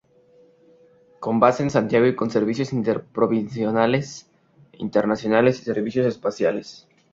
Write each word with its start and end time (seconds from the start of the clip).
Con 1.19 1.39
base 1.39 1.61
en 1.61 1.69
Santiago 1.69 2.07
y 2.07 2.15
con 2.15 2.31
servicios 2.31 2.73
interprovinciales, 2.73 4.31
internacionales 4.71 5.59
y 5.59 5.63
servicios 5.65 6.07
especiales. 6.07 6.87